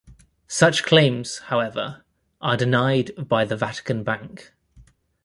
Such 0.47 0.81
claims, 0.83 1.37
however, 1.53 2.03
are 2.41 2.57
denied 2.57 3.11
by 3.29 3.45
the 3.45 3.55
Vatican 3.55 4.03
Bank. 4.03 4.51